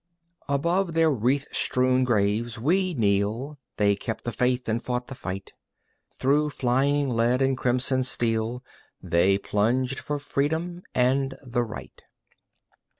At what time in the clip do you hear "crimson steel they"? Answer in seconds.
7.55-9.37